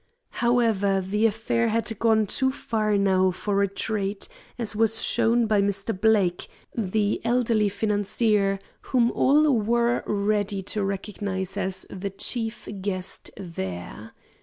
However, 0.41 0.99
the 0.99 1.27
affair 1.27 1.67
had 1.67 1.99
gone 1.99 2.25
too 2.25 2.51
far 2.51 2.97
now 2.97 3.29
for 3.29 3.53
retreat, 3.53 4.27
as 4.57 4.75
was 4.75 4.99
shown 5.03 5.45
by 5.45 5.61
Mr. 5.61 5.93
Blake, 5.95 6.47
the 6.75 7.21
elderly 7.23 7.69
financier 7.69 8.57
whom 8.89 9.11
all 9.11 9.53
were 9.53 10.01
ready 10.07 10.63
to 10.63 10.83
recognise 10.83 11.55
as 11.55 11.85
the 11.91 12.09
chief 12.09 12.67
guest 12.81 13.29
there. 13.37 14.13